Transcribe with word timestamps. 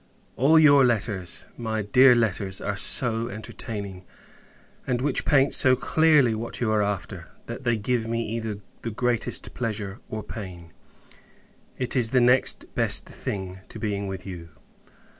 All 0.35 0.57
your 0.57 0.83
letters, 0.83 1.45
my 1.57 1.83
dear 1.83 2.15
letters, 2.15 2.59
are 2.59 2.75
so 2.75 3.29
entertaining! 3.29 4.03
and 4.87 4.99
which 4.99 5.25
paint 5.25 5.53
so 5.53 5.75
clearly 5.75 6.33
what 6.33 6.59
you 6.59 6.71
are 6.71 6.81
after, 6.81 7.29
that 7.45 7.65
they 7.65 7.77
give 7.77 8.07
me 8.07 8.27
either 8.29 8.57
the 8.81 8.89
greatest 8.89 9.53
pleasure 9.53 9.99
or 10.09 10.23
pain. 10.23 10.73
It 11.77 11.95
is 11.95 12.09
the 12.09 12.19
next 12.19 12.65
best 12.73 13.05
thing, 13.07 13.59
to 13.69 13.77
being 13.77 14.07
with 14.07 14.25
you. 14.25 14.49